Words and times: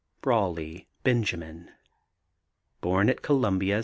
BRAWLEY, 0.23 0.87
BENJAMIN. 1.03 1.69
Born 2.81 3.07
at 3.07 3.21
Columbia, 3.21 3.77
S. 3.77 3.79